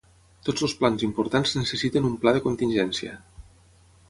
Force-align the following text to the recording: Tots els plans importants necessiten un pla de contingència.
Tots 0.47 0.63
els 0.67 0.73
plans 0.79 1.05
importants 1.09 1.53
necessiten 1.59 2.09
un 2.13 2.17
pla 2.25 2.35
de 2.39 2.43
contingència. 2.47 3.15